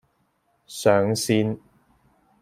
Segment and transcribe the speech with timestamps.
[0.65, 1.59] 上線